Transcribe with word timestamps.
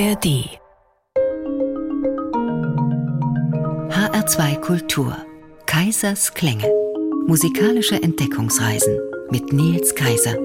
ARD 0.00 0.26
HR2 3.90 4.60
Kultur. 4.60 5.14
Kaisers 5.66 6.32
Klänge. 6.32 6.66
Musikalische 7.26 8.02
Entdeckungsreisen 8.02 8.98
mit 9.30 9.52
Nils 9.52 9.94
Kaiser 9.94 10.36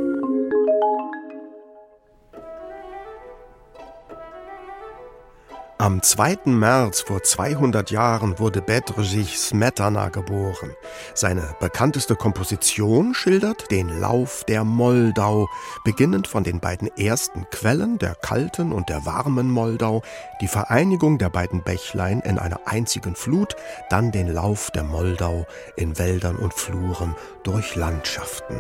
Am 5.86 6.02
2. 6.02 6.46
März 6.46 7.02
vor 7.02 7.22
200 7.22 7.92
Jahren 7.92 8.40
wurde 8.40 8.63
Bedřich 8.63 9.38
Smetana 9.38 10.10
geboren. 10.10 10.72
Seine 11.13 11.56
bekannteste 11.60 12.15
Komposition 12.15 13.13
schildert 13.13 13.70
den 13.70 13.90
Lauf 13.99 14.44
der 14.46 14.63
Moldau, 14.63 15.48
beginnend 15.84 16.27
von 16.27 16.44
den 16.44 16.59
beiden 16.59 16.88
ersten 16.98 17.48
Quellen, 17.52 17.99
der 17.99 18.16
kalten 18.16 18.71
und 18.71 18.90
der 18.90 19.05
warmen 19.05 19.52
Moldau, 19.52 20.02
die 20.41 20.48
Vereinigung 20.48 21.20
der 21.20 21.29
beiden 21.29 21.62
Bächlein 21.62 22.20
in 22.21 22.40
einer 22.40 22.62
einzigen 22.65 23.13
Flut, 23.15 23.55
dann 23.91 24.12
den 24.12 24.27
Lauf 24.27 24.71
der 24.71 24.85
Moldau 24.85 25.45
in 25.76 25.99
Wäldern 25.99 26.38
und 26.38 26.55
Fluren 26.55 27.15
durch 27.43 27.76
Landschaften. 27.76 28.55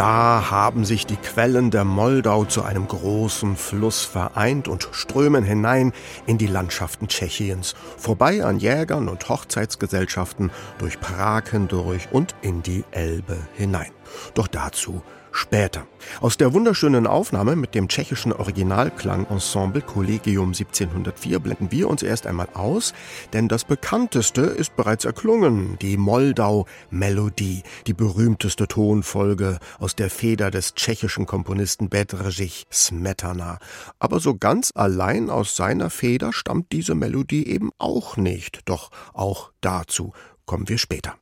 Da 0.00 0.50
haben 0.50 0.86
sich 0.86 1.04
die 1.04 1.18
Quellen 1.18 1.70
der 1.70 1.84
Moldau 1.84 2.46
zu 2.46 2.62
einem 2.62 2.88
großen 2.88 3.54
Fluss 3.54 4.02
vereint 4.02 4.66
und 4.66 4.88
strömen 4.92 5.44
hinein 5.44 5.92
in 6.24 6.38
die 6.38 6.46
Landschaften 6.46 7.06
Tschechiens, 7.06 7.74
vorbei 7.98 8.42
an 8.42 8.58
Jägern 8.58 9.10
und 9.10 9.28
Hochzeitsgesellschaften, 9.28 10.52
durch 10.78 11.00
Prag 11.00 11.50
hindurch 11.50 12.08
und 12.12 12.34
in 12.40 12.62
die 12.62 12.82
Elbe 12.92 13.36
hinein. 13.58 13.90
Doch 14.34 14.48
dazu 14.48 15.02
später. 15.32 15.86
Aus 16.20 16.36
der 16.36 16.52
wunderschönen 16.52 17.06
Aufnahme 17.06 17.56
mit 17.56 17.74
dem 17.74 17.88
tschechischen 17.88 18.32
Originalklangensemble 18.32 19.82
Collegium 19.82 20.48
1704 20.48 21.38
blenden 21.38 21.70
wir 21.70 21.88
uns 21.88 22.02
erst 22.02 22.26
einmal 22.26 22.48
aus, 22.54 22.94
denn 23.32 23.48
das 23.48 23.64
bekannteste 23.64 24.42
ist 24.42 24.76
bereits 24.76 25.04
erklungen, 25.04 25.78
die 25.80 25.96
Moldau-Melodie, 25.96 27.62
die 27.86 27.94
berühmteste 27.94 28.66
Tonfolge 28.66 29.58
aus 29.78 29.94
der 29.94 30.10
Feder 30.10 30.50
des 30.50 30.74
tschechischen 30.74 31.26
Komponisten 31.26 31.88
Bedřich 31.88 32.66
Smetana. 32.72 33.58
Aber 33.98 34.20
so 34.20 34.36
ganz 34.36 34.72
allein 34.74 35.30
aus 35.30 35.56
seiner 35.56 35.90
Feder 35.90 36.32
stammt 36.32 36.72
diese 36.72 36.94
Melodie 36.94 37.46
eben 37.46 37.70
auch 37.78 38.16
nicht, 38.16 38.60
doch 38.64 38.90
auch 39.12 39.52
dazu 39.60 40.12
kommen 40.46 40.68
wir 40.68 40.78
später. 40.78 41.16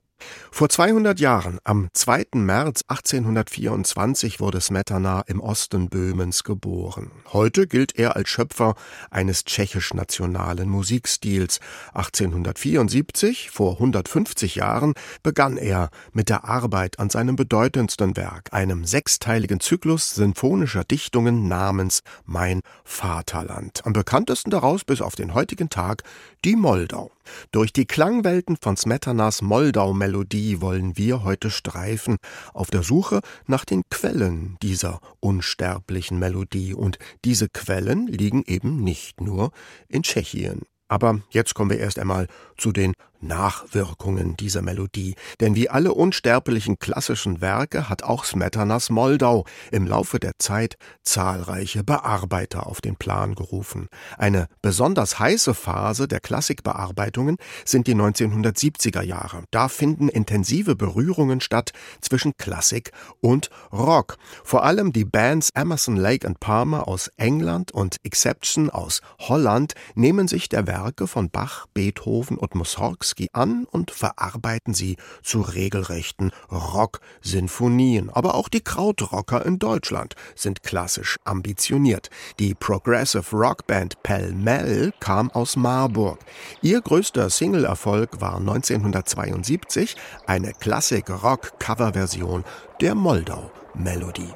Vor 0.58 0.68
200 0.68 1.20
Jahren, 1.20 1.60
am 1.62 1.88
2. 1.92 2.30
März 2.34 2.82
1824, 2.88 4.40
wurde 4.40 4.60
Smetana 4.60 5.20
im 5.28 5.38
Osten 5.38 5.88
Böhmens 5.88 6.42
geboren. 6.42 7.12
Heute 7.32 7.68
gilt 7.68 7.96
er 7.96 8.16
als 8.16 8.28
Schöpfer 8.28 8.74
eines 9.10 9.44
tschechisch-nationalen 9.44 10.68
Musikstils. 10.68 11.60
1874, 11.94 13.50
vor 13.50 13.74
150 13.74 14.56
Jahren, 14.56 14.94
begann 15.22 15.58
er 15.58 15.90
mit 16.12 16.28
der 16.28 16.44
Arbeit 16.44 16.98
an 16.98 17.08
seinem 17.08 17.36
bedeutendsten 17.36 18.16
Werk, 18.16 18.52
einem 18.52 18.84
sechsteiligen 18.84 19.60
Zyklus 19.60 20.16
sinfonischer 20.16 20.82
Dichtungen 20.82 21.46
namens 21.46 22.02
Mein 22.24 22.62
Vaterland. 22.82 23.86
Am 23.86 23.92
bekanntesten 23.92 24.50
daraus 24.50 24.82
bis 24.84 25.00
auf 25.00 25.14
den 25.14 25.34
heutigen 25.34 25.70
Tag 25.70 26.02
die 26.44 26.56
Moldau. 26.56 27.12
Durch 27.52 27.72
die 27.72 27.86
Klangwelten 27.86 28.56
von 28.60 28.76
Smetanas 28.76 29.42
Moldau-Melodie 29.42 30.60
wollen 30.60 30.96
wir 30.96 31.24
heute 31.24 31.50
streifen, 31.50 32.16
auf 32.52 32.70
der 32.70 32.82
Suche 32.82 33.20
nach 33.46 33.64
den 33.64 33.82
Quellen 33.90 34.56
dieser 34.62 35.00
unsterblichen 35.20 36.18
Melodie. 36.18 36.74
Und 36.74 36.98
diese 37.24 37.48
Quellen 37.48 38.06
liegen 38.06 38.42
eben 38.46 38.82
nicht 38.82 39.20
nur 39.20 39.50
in 39.88 40.02
Tschechien. 40.02 40.62
Aber 40.88 41.20
jetzt 41.30 41.54
kommen 41.54 41.70
wir 41.70 41.78
erst 41.78 41.98
einmal 41.98 42.28
zu 42.56 42.72
den 42.72 42.94
Nachwirkungen 43.20 44.36
dieser 44.36 44.62
Melodie, 44.62 45.14
denn 45.40 45.54
wie 45.54 45.68
alle 45.68 45.92
unsterblichen 45.92 46.78
klassischen 46.78 47.40
Werke 47.40 47.88
hat 47.88 48.02
auch 48.02 48.24
Smetanas 48.24 48.90
Moldau 48.90 49.44
im 49.72 49.86
Laufe 49.86 50.20
der 50.20 50.32
Zeit 50.38 50.76
zahlreiche 51.02 51.82
Bearbeiter 51.82 52.66
auf 52.66 52.80
den 52.80 52.96
Plan 52.96 53.34
gerufen. 53.34 53.88
Eine 54.16 54.46
besonders 54.62 55.18
heiße 55.18 55.54
Phase 55.54 56.06
der 56.06 56.20
Klassikbearbeitungen 56.20 57.36
sind 57.64 57.86
die 57.86 57.94
1970er 57.94 59.02
Jahre. 59.02 59.42
Da 59.50 59.68
finden 59.68 60.08
intensive 60.08 60.76
Berührungen 60.76 61.40
statt 61.40 61.72
zwischen 62.00 62.36
Klassik 62.36 62.92
und 63.20 63.50
Rock. 63.72 64.16
Vor 64.44 64.64
allem 64.64 64.92
die 64.92 65.04
Bands 65.04 65.50
Emerson, 65.54 65.96
Lake 65.96 66.26
and 66.26 66.40
Palmer 66.40 66.86
aus 66.86 67.08
England 67.16 67.72
und 67.72 67.96
Exception 68.04 68.70
aus 68.70 69.00
Holland 69.18 69.74
nehmen 69.94 70.28
sich 70.28 70.48
der 70.48 70.66
Werke 70.66 71.06
von 71.06 71.30
Bach, 71.30 71.66
Beethoven 71.74 72.36
und 72.36 72.54
Mussorgsky 72.54 73.07
Tchaikovsky 73.08 73.30
an 73.32 73.66
und 73.70 73.90
verarbeiten 73.90 74.74
sie 74.74 74.96
zu 75.22 75.40
regelrechten 75.40 76.32
Rock-Sinfonien. 76.50 78.10
Aber 78.10 78.34
auch 78.34 78.48
die 78.48 78.60
Krautrocker 78.60 79.44
in 79.44 79.58
Deutschland 79.58 80.14
sind 80.34 80.62
klassisch 80.62 81.18
ambitioniert. 81.24 82.10
Die 82.38 82.54
Progressive 82.54 83.36
Rockband 83.36 84.02
Pell 84.02 84.32
Mell 84.32 84.92
kam 85.00 85.30
aus 85.30 85.56
Marburg. 85.56 86.18
Ihr 86.62 86.80
größter 86.80 87.30
Single-Erfolg 87.30 88.20
war 88.20 88.36
1972 88.36 89.96
eine 90.26 90.52
Klassik-Rock-Coverversion 90.52 92.44
der 92.80 92.94
Moldau-Melodie. 92.94 94.32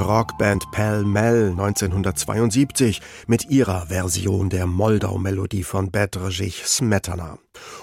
Rockband 0.00 0.70
Pell 0.72 1.04
Mell 1.04 1.50
1972 1.50 3.00
mit 3.26 3.50
ihrer 3.50 3.86
Version 3.86 4.48
der 4.48 4.66
Moldau-Melodie 4.66 5.62
von 5.62 5.90
Bedřich 5.90 6.66
Smetana. 6.66 7.38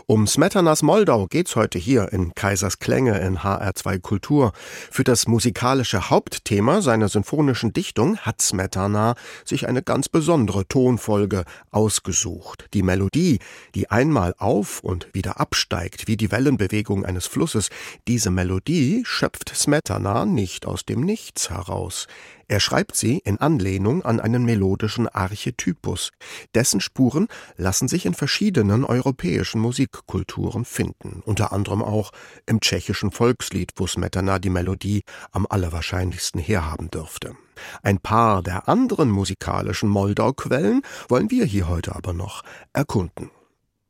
Um 0.10 0.26
Smetanas 0.26 0.84
Moldau 0.84 1.28
geht's 1.28 1.58
heute 1.58 1.78
hier 1.78 2.14
in 2.14 2.34
Kaisers 2.34 2.80
Klänge 2.80 3.20
in 3.20 3.40
HR2 3.40 4.00
Kultur. 4.00 4.54
Für 4.90 5.04
das 5.04 5.28
musikalische 5.28 6.10
Hauptthema 6.10 6.82
seiner 6.82 7.10
sinfonischen 7.10 7.74
Dichtung 7.74 8.18
hat 8.20 8.42
Smetana 8.42 9.16
sich 9.44 9.68
eine 9.68 9.84
ganz 9.84 10.08
besondere 10.08 10.66
Tonfolge 10.66 11.44
ausgesucht. 11.72 12.68
Die 12.74 12.84
Melodie, 12.84 13.40
die 13.76 13.92
einmal 13.92 14.34
auf 14.38 14.80
und 14.82 15.10
wieder 15.12 15.42
absteigt, 15.42 16.08
wie 16.08 16.16
die 16.16 16.32
Wellenbewegung 16.32 17.06
eines 17.06 17.28
Flusses, 17.28 17.70
diese 18.08 18.32
Melodie 18.32 19.04
schöpft 19.06 19.54
Smetana 19.54 20.26
nicht 20.26 20.66
aus 20.66 20.86
dem 20.86 21.02
Nichts 21.02 21.50
heraus. 21.50 22.08
Er 22.50 22.62
schreibt 22.62 22.96
sie 22.96 23.20
in 23.20 23.40
Anlehnung 23.40 24.04
an 24.04 24.22
einen 24.22 24.46
melodischen 24.46 25.10
Archetypus. 25.10 26.12
Dessen 26.56 26.80
Spuren 26.80 27.28
lassen 27.58 27.90
sich 27.90 28.06
in 28.06 28.14
verschiedenen 28.14 28.86
europäischen 28.86 29.60
Musikkulturen 29.60 30.64
finden, 30.64 31.22
unter 31.26 31.52
anderem 31.52 31.84
auch 31.84 32.12
im 32.46 32.62
tschechischen 32.62 33.12
Volkslied, 33.12 33.74
wo 33.76 33.86
Smetana 33.86 34.40
die 34.40 34.50
Melodie 34.50 35.04
am 35.32 35.46
allerwahrscheinlichsten 35.50 36.40
herhaben 36.40 36.90
dürfte. 36.90 37.36
Ein 37.82 38.00
paar 38.00 38.44
der 38.44 38.70
anderen 38.70 39.10
musikalischen 39.10 39.90
Moldau-Quellen 39.90 40.84
wollen 41.10 41.30
wir 41.30 41.44
hier 41.44 41.68
heute 41.68 41.96
aber 41.96 42.14
noch 42.14 42.44
erkunden. 42.72 43.30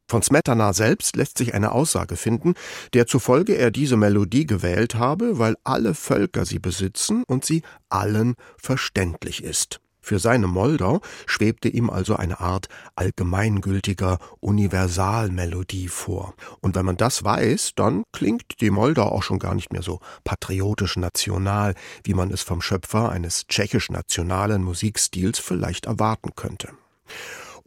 Von 0.10 0.22
Smetana 0.22 0.72
selbst 0.72 1.18
lässt 1.18 1.38
sich 1.38 1.54
eine 1.54 1.74
Aussage 1.74 2.16
finden, 2.16 2.54
der 2.94 3.08
zufolge 3.08 3.58
er 3.58 3.72
diese 3.72 3.98
Melodie 3.98 4.46
gewählt 4.46 4.96
habe, 4.96 5.38
weil 5.38 5.58
alle 5.66 5.94
Völker 5.94 6.46
sie 6.46 6.60
besitzen 6.60 7.24
und 7.28 7.44
sie 7.44 7.62
allen 7.90 8.36
verständlich 8.58 9.44
ist. 9.44 9.82
Für 10.00 10.20
seine 10.20 10.48
Moldau 10.48 11.02
schwebte 11.26 11.68
ihm 11.68 11.90
also 11.90 12.16
eine 12.16 12.40
Art 12.40 12.70
allgemeingültiger 12.96 14.20
Universalmelodie 14.40 15.90
vor. 15.90 16.34
Und 16.62 16.76
wenn 16.76 16.86
man 16.86 16.96
das 16.96 17.26
weiß, 17.26 17.74
dann 17.76 18.04
klingt 18.14 18.62
die 18.62 18.70
Moldau 18.70 19.10
auch 19.10 19.24
schon 19.24 19.40
gar 19.40 19.54
nicht 19.54 19.74
mehr 19.74 19.82
so 19.82 20.00
patriotisch 20.24 20.96
national, 20.96 21.76
wie 22.06 22.14
man 22.14 22.32
es 22.32 22.42
vom 22.42 22.62
Schöpfer 22.62 23.10
eines 23.10 23.48
tschechisch-nationalen 23.48 24.64
Musikstils 24.64 25.40
vielleicht 25.40 25.88
erwarten 25.88 26.36
könnte. 26.38 26.70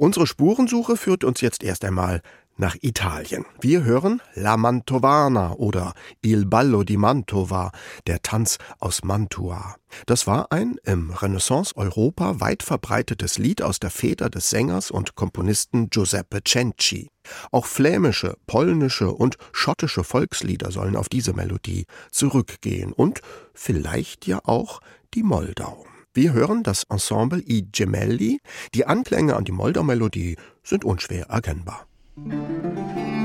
Unsere 0.00 0.26
Spurensuche 0.26 0.96
führt 0.96 1.24
uns 1.24 1.42
jetzt 1.42 1.62
erst 1.62 1.84
einmal 1.84 2.22
nach 2.56 2.74
Italien. 2.80 3.44
Wir 3.60 3.84
hören 3.84 4.22
La 4.32 4.56
Mantovana 4.56 5.52
oder 5.52 5.92
Il 6.22 6.46
Ballo 6.46 6.84
di 6.84 6.96
Mantova, 6.96 7.70
der 8.06 8.22
Tanz 8.22 8.56
aus 8.78 9.04
Mantua. 9.04 9.76
Das 10.06 10.26
war 10.26 10.52
ein 10.52 10.78
im 10.84 11.10
Renaissance-Europa 11.10 12.40
weit 12.40 12.62
verbreitetes 12.62 13.36
Lied 13.36 13.60
aus 13.60 13.78
der 13.78 13.90
Feder 13.90 14.30
des 14.30 14.48
Sängers 14.48 14.90
und 14.90 15.16
Komponisten 15.16 15.90
Giuseppe 15.90 16.40
Cenci. 16.48 17.10
Auch 17.50 17.66
flämische, 17.66 18.38
polnische 18.46 19.12
und 19.12 19.36
schottische 19.52 20.02
Volkslieder 20.02 20.70
sollen 20.70 20.96
auf 20.96 21.10
diese 21.10 21.34
Melodie 21.34 21.84
zurückgehen 22.10 22.94
und 22.94 23.20
vielleicht 23.52 24.26
ja 24.26 24.40
auch 24.44 24.80
die 25.12 25.24
Moldau. 25.24 25.84
Wir 26.12 26.32
hören 26.32 26.64
das 26.64 26.82
Ensemble 26.88 27.40
I 27.46 27.68
Gemelli. 27.70 28.40
Die 28.74 28.84
Anklänge 28.84 29.36
an 29.36 29.44
die 29.44 29.52
Moldau-Melodie 29.52 30.36
sind 30.64 30.84
unschwer 30.84 31.26
erkennbar. 31.26 31.86
fuggi, 32.16 33.19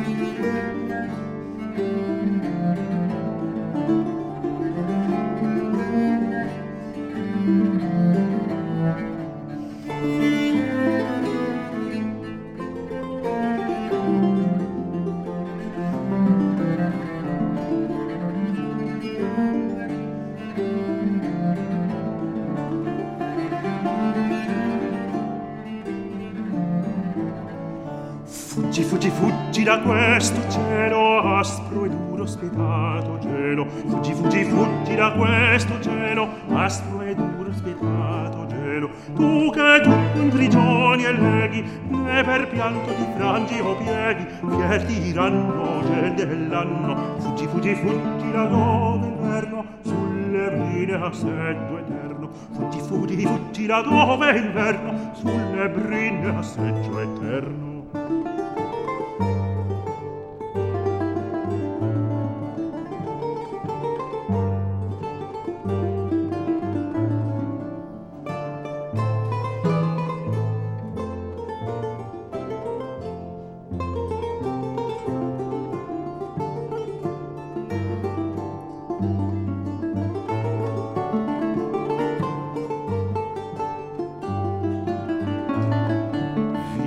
da 29.65 29.79
questo 29.79 30.39
cielo 30.47 31.37
aspro 31.39 31.85
e 31.85 31.89
duro 31.89 32.27
spietato 32.27 33.17
cielo 33.19 33.65
fuggi 33.65 34.13
fuggi 34.13 34.43
fuggi 34.43 34.93
da 34.93 35.11
questo 35.13 35.81
cielo 35.81 36.29
aspro 36.49 37.01
e 37.01 37.15
duro 37.15 37.51
spietato 37.51 38.45
cielo 38.47 38.89
tu 39.15 39.49
che 39.49 39.81
tu 39.81 40.19
in 40.19 40.29
prigioni 40.29 41.05
e 41.05 41.11
leghi 41.13 41.63
né 41.87 42.23
per 42.23 42.47
pianto 42.49 42.93
ti 42.93 43.07
frangi 43.17 43.59
o 43.59 43.75
pieghi 43.77 44.27
fier 44.39 44.83
ti 44.85 44.99
diranno 44.99 45.81
gente 45.83 46.27
dell'anno 46.27 47.15
fuggi 47.17 47.47
fuggi 47.47 47.73
fuggi 47.73 48.31
da 48.31 48.45
dove 48.45 49.07
inverno 49.07 49.65
sulle 49.81 50.51
brine 50.51 50.93
a 50.93 51.11
seddo 51.11 51.77
eterno. 51.79 52.29
Fuggi 52.51 52.79
fuggi 52.81 53.25
fuggi 53.25 53.65
da 53.65 53.81
dove 53.81 54.37
inverno 54.37 55.11
sulle 55.13 55.69
brine 55.69 56.35
a 56.37 56.41
seggio 56.43 56.99
eterno. 56.99 58.24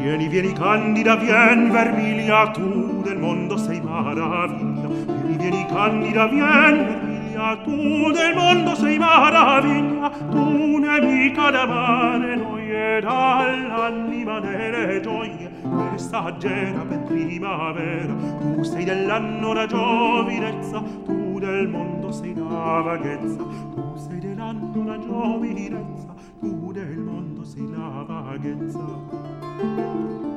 Vieni, 0.09 0.27
vieni 0.27 0.53
candida, 0.55 1.17
vien 1.17 1.71
vermilia, 1.71 2.50
tu 2.53 3.03
del 3.03 3.19
mondo 3.19 3.59
sei 3.59 3.79
maraviglia. 3.79 4.88
Vieni, 4.88 5.37
vieni 5.37 5.67
candida, 5.67 6.27
vien 6.29 6.77
vermilia, 6.87 7.57
tu 7.62 8.11
del 8.11 8.35
mondo 8.35 8.75
sei 8.75 8.99
maraviglia. 8.99 10.09
Tu 10.31 10.79
nemica 10.79 11.50
da 11.50 11.67
mare 11.67 12.33
e 12.33 13.00
dall'anima 13.03 14.41
delle 14.41 14.99
gioie, 15.03 15.50
messaggera 15.65 16.87
per 16.88 17.03
primavera. 17.03 18.15
Tu 18.41 18.62
sei 18.62 18.85
dell'anno 18.85 19.53
la 19.53 19.67
giovinezza, 19.67 20.83
tu 21.05 21.38
del 21.38 21.69
mondo 21.69 22.11
sei 22.12 22.35
la 22.35 22.81
vaghezza, 22.81 23.45
tu 23.75 23.97
sei 23.97 24.21
dell'anno 24.21 24.85
la 24.87 24.99
giovinezza, 24.99 26.15
tu 26.41 26.73
del 26.73 26.97
mondo 26.97 27.45
sei 27.45 27.69
la 27.69 28.05
vaghezza. 28.07 29.38
Música 29.59 30.27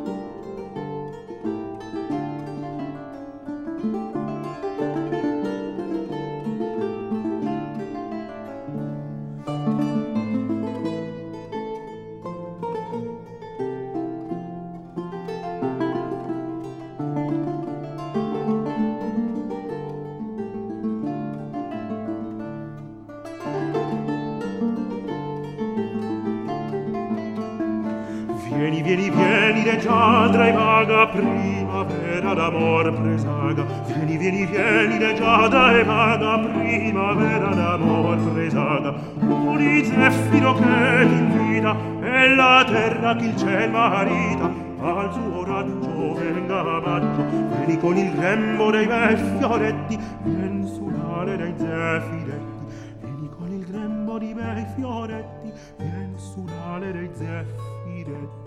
madre 30.21 30.49
e 30.49 30.51
vaga 30.51 31.07
primavera 31.07 32.33
d'amor 32.35 32.93
presaga. 32.93 33.63
Vieni 33.87 34.17
vieni 34.17 34.45
vieni 34.45 34.99
leggiada 34.99 35.61
e 35.79 35.83
vaga 35.83 36.37
primavera 36.37 37.49
d'amor 37.59 38.17
presaga. 38.31 38.91
Poli 39.27 39.83
zeffiro 39.83 40.53
che 40.53 41.03
l'invita 41.09 41.75
e 42.01 42.35
la 42.35 42.63
terra 42.67 43.15
che 43.15 43.25
il 43.25 43.35
ciel 43.35 43.71
marita. 43.71 44.69
Al 44.81 45.11
suo 45.13 45.43
raggio 45.43 46.13
venga 46.13 46.79
maggio 46.79 47.23
vieni 47.55 47.79
con 47.79 47.97
il 47.97 48.11
grembo 48.13 48.71
dei 48.71 48.87
bei 48.87 49.15
fioretti 49.15 49.99
mensulare 50.23 51.37
dei 51.37 51.53
zeffiretti 51.55 52.63
vieni 52.99 53.29
con 53.29 53.51
il 53.51 53.63
grembo 53.63 54.17
dei 54.17 54.33
bei 54.33 54.65
fioretti 54.75 55.53
mensulare 55.77 56.91
dei 56.93 57.09
zeffiretti 57.13 58.40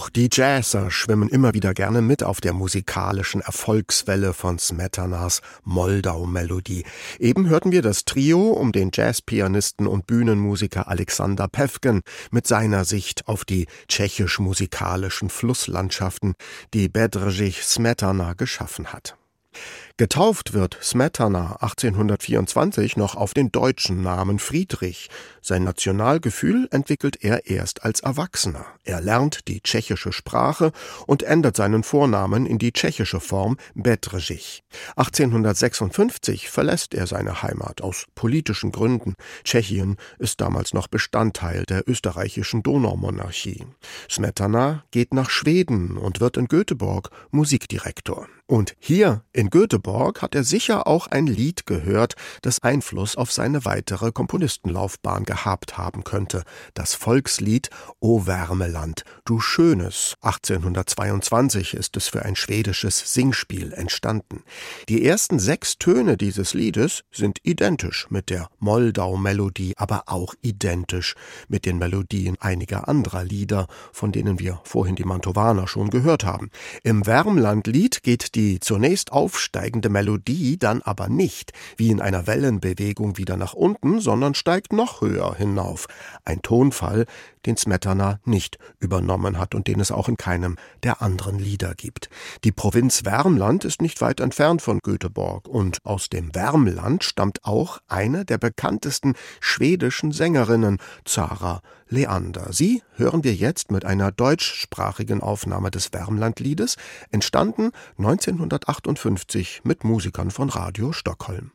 Auch 0.00 0.08
die 0.08 0.30
Jazzer 0.32 0.90
schwimmen 0.90 1.28
immer 1.28 1.52
wieder 1.52 1.74
gerne 1.74 2.00
mit 2.00 2.22
auf 2.22 2.40
der 2.40 2.54
musikalischen 2.54 3.42
Erfolgswelle 3.42 4.32
von 4.32 4.58
Smetanas 4.58 5.42
Moldau-Melodie. 5.64 6.86
Eben 7.18 7.50
hörten 7.50 7.70
wir 7.70 7.82
das 7.82 8.06
Trio 8.06 8.48
um 8.48 8.72
den 8.72 8.92
Jazzpianisten 8.94 9.86
und 9.86 10.06
Bühnenmusiker 10.06 10.88
Alexander 10.88 11.48
Pevken 11.48 12.00
mit 12.30 12.46
seiner 12.46 12.86
Sicht 12.86 13.28
auf 13.28 13.44
die 13.44 13.66
tschechisch-musikalischen 13.88 15.28
Flusslandschaften, 15.28 16.32
die 16.72 16.88
Bedřich 16.88 17.62
Smetana 17.62 18.32
geschaffen 18.32 18.94
hat. 18.94 19.18
Getauft 20.00 20.54
wird 20.54 20.78
Smetana 20.82 21.56
1824 21.60 22.96
noch 22.96 23.16
auf 23.16 23.34
den 23.34 23.52
deutschen 23.52 24.00
Namen 24.00 24.38
Friedrich. 24.38 25.10
Sein 25.42 25.62
Nationalgefühl 25.62 26.68
entwickelt 26.70 27.22
er 27.22 27.50
erst 27.50 27.84
als 27.84 28.00
Erwachsener. 28.00 28.64
Er 28.82 29.02
lernt 29.02 29.46
die 29.46 29.60
tschechische 29.60 30.14
Sprache 30.14 30.72
und 31.06 31.22
ändert 31.22 31.54
seinen 31.54 31.82
Vornamen 31.82 32.46
in 32.46 32.58
die 32.58 32.72
tschechische 32.72 33.20
Form 33.20 33.58
Bedřich. 33.74 34.62
1856 34.96 36.48
verlässt 36.48 36.94
er 36.94 37.06
seine 37.06 37.42
Heimat 37.42 37.82
aus 37.82 38.06
politischen 38.14 38.72
Gründen. 38.72 39.16
Tschechien 39.44 39.98
ist 40.18 40.40
damals 40.40 40.72
noch 40.72 40.86
Bestandteil 40.88 41.64
der 41.64 41.86
österreichischen 41.86 42.62
Donaumonarchie. 42.62 43.66
Smetana 44.10 44.82
geht 44.92 45.12
nach 45.12 45.28
Schweden 45.28 45.98
und 45.98 46.20
wird 46.20 46.38
in 46.38 46.48
Göteborg 46.48 47.10
Musikdirektor. 47.32 48.28
Und 48.46 48.74
hier 48.80 49.22
in 49.32 49.48
Göteborg 49.50 49.89
hat 49.90 50.34
er 50.34 50.44
sicher 50.44 50.86
auch 50.86 51.08
ein 51.08 51.26
Lied 51.26 51.66
gehört, 51.66 52.14
das 52.42 52.62
Einfluss 52.62 53.16
auf 53.16 53.32
seine 53.32 53.64
weitere 53.64 54.12
Komponistenlaufbahn 54.12 55.24
gehabt 55.24 55.78
haben 55.78 56.04
könnte. 56.04 56.44
Das 56.74 56.94
Volkslied 56.94 57.70
O 57.98 58.26
Wärmeland, 58.26 59.02
du 59.24 59.40
Schönes. 59.40 60.14
1822 60.20 61.74
ist 61.74 61.96
es 61.96 62.08
für 62.08 62.24
ein 62.24 62.36
schwedisches 62.36 63.12
Singspiel 63.12 63.72
entstanden. 63.72 64.44
Die 64.88 65.04
ersten 65.04 65.38
sechs 65.40 65.78
Töne 65.78 66.16
dieses 66.16 66.54
Liedes 66.54 67.02
sind 67.10 67.38
identisch 67.42 68.06
mit 68.10 68.30
der 68.30 68.48
Moldau-Melodie, 68.60 69.74
aber 69.76 70.04
auch 70.06 70.34
identisch 70.40 71.14
mit 71.48 71.66
den 71.66 71.78
Melodien 71.78 72.36
einiger 72.40 72.86
anderer 72.86 73.24
Lieder, 73.24 73.66
von 73.92 74.12
denen 74.12 74.38
wir 74.38 74.60
vorhin 74.62 74.94
die 74.94 75.04
Mantovaner 75.04 75.66
schon 75.66 75.90
gehört 75.90 76.24
haben. 76.24 76.50
Im 76.84 77.06
Wärmlandlied 77.06 78.02
geht 78.02 78.34
die 78.34 78.60
zunächst 78.60 79.10
aufsteigende 79.10 79.69
Melodie 79.88 80.58
dann 80.58 80.82
aber 80.82 81.08
nicht 81.08 81.52
wie 81.76 81.90
in 81.90 82.00
einer 82.00 82.26
Wellenbewegung 82.26 83.16
wieder 83.16 83.36
nach 83.36 83.54
unten, 83.54 84.00
sondern 84.00 84.34
steigt 84.34 84.72
noch 84.72 85.00
höher 85.00 85.34
hinauf. 85.34 85.86
Ein 86.24 86.42
Tonfall, 86.42 87.06
den 87.46 87.56
Smetana 87.56 88.20
nicht 88.24 88.58
übernommen 88.78 89.38
hat 89.38 89.54
und 89.54 89.66
den 89.66 89.80
es 89.80 89.90
auch 89.90 90.08
in 90.08 90.16
keinem 90.16 90.56
der 90.82 91.02
anderen 91.02 91.38
Lieder 91.38 91.74
gibt. 91.74 92.10
Die 92.44 92.52
Provinz 92.52 93.04
Wärmland 93.04 93.64
ist 93.64 93.80
nicht 93.80 94.00
weit 94.00 94.20
entfernt 94.20 94.62
von 94.62 94.80
Göteborg 94.82 95.48
und 95.48 95.78
aus 95.84 96.08
dem 96.08 96.34
Wärmland 96.34 97.04
stammt 97.04 97.44
auch 97.44 97.78
eine 97.88 98.24
der 98.24 98.38
bekanntesten 98.38 99.14
schwedischen 99.40 100.12
Sängerinnen, 100.12 100.78
Zara 101.04 101.62
Leander. 101.90 102.52
Sie 102.52 102.82
hören 102.94 103.24
wir 103.24 103.34
jetzt 103.34 103.70
mit 103.70 103.84
einer 103.84 104.12
deutschsprachigen 104.12 105.20
Aufnahme 105.20 105.70
des 105.70 105.92
Wärmlandliedes, 105.92 106.76
entstanden 107.10 107.72
1958 107.98 109.59
mit 109.64 109.84
Musikern 109.84 110.30
von 110.30 110.48
Radio 110.48 110.92
Stockholm. 110.92 111.52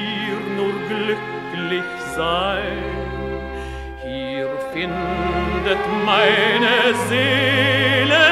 hier 0.00 0.40
nur 0.56 0.74
glücklich 0.88 1.90
sein. 2.16 2.78
Hier 4.02 4.48
findet 4.72 5.82
meine 6.04 6.74
Seele 7.08 8.24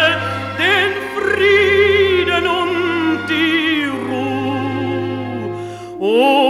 den 0.65 0.93
Frieden 1.15 2.45
und 2.47 3.19
die 3.29 3.85
Ruhe. 4.09 5.45
Oh, 6.01 6.48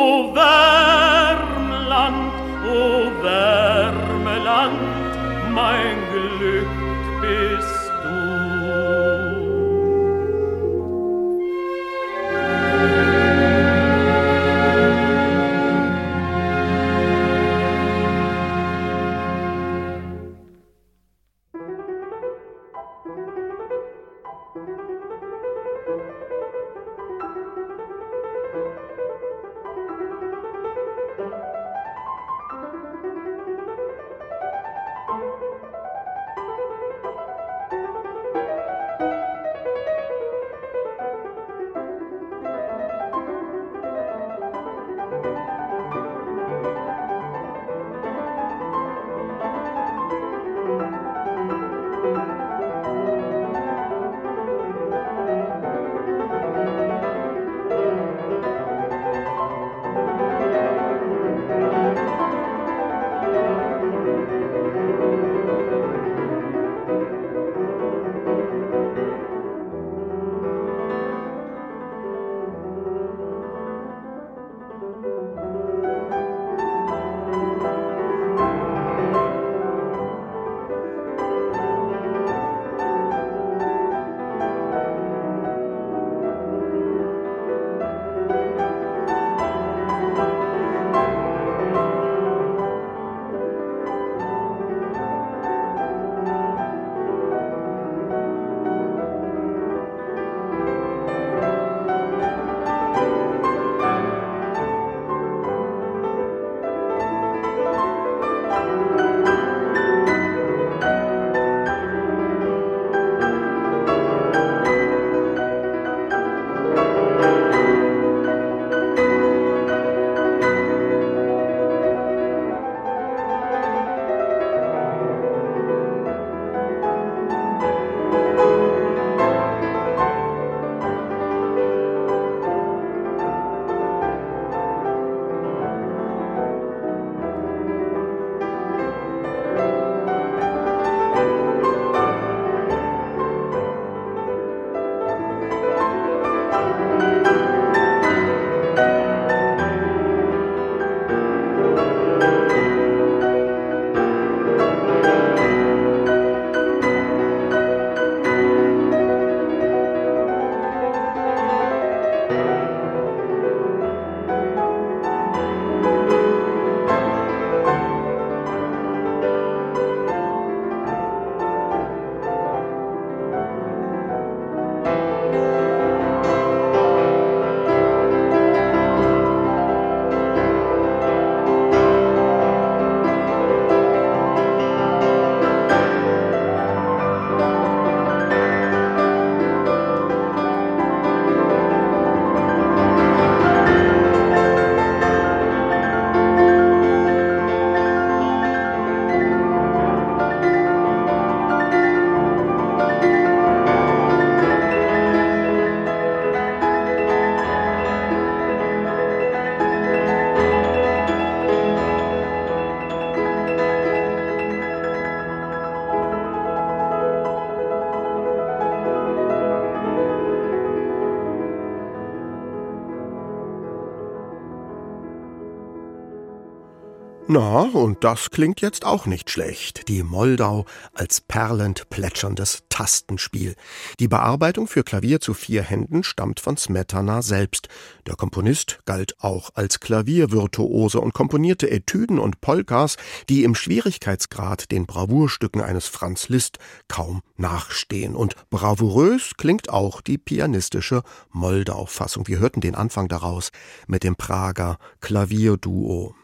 Na, 227.31 227.61
und 227.61 228.05
das 228.05 228.31
klingt 228.31 228.63
jetzt 228.63 228.87
auch 228.87 229.05
nicht 229.05 229.29
schlecht. 229.29 229.89
Die 229.89 230.03
Moldau 230.03 230.65
als 230.95 231.21
perlend 231.21 231.91
plätscherndes 231.91 232.63
Tastenspiel. 232.71 233.55
Die 234.01 234.09
Bearbeitung 234.09 234.67
für 234.67 234.83
Klavier 234.83 235.21
zu 235.21 235.35
vier 235.35 235.63
Händen 235.63 236.05
stammt 236.05 236.41
von 236.41 236.57
Smetana 236.57 237.21
selbst. 237.21 237.69
Der 238.07 238.17
Komponist 238.17 238.79
galt 238.87 239.15
auch 239.19 239.51
als 239.53 239.79
Klaviervirtuose 239.79 241.03
und 241.03 241.13
komponierte 241.13 241.71
Etüden 241.71 242.19
und 242.19 242.41
Polkas, 242.41 242.97
die 243.29 243.45
im 243.45 243.55
Schwierigkeitsgrad 243.55 244.71
den 244.71 244.87
Bravourstücken 244.87 245.61
eines 245.61 245.87
Franz 245.87 246.31
Liszt 246.31 246.57
kaum 246.89 247.21
nachstehen. 247.37 248.17
Und 248.17 248.37
bravourös 248.49 249.33
klingt 249.37 249.69
auch 249.69 250.01
die 250.01 250.17
pianistische 250.17 251.03
Moldau-Fassung. 251.33 252.27
Wir 252.27 252.39
hörten 252.39 252.63
den 252.63 252.75
Anfang 252.75 253.07
daraus 253.07 253.51
mit 253.87 254.03
dem 254.03 254.17
Prager 254.17 254.79
Klavierduo. 255.03 256.15